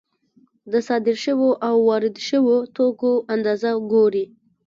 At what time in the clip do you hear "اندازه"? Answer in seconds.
3.33-3.69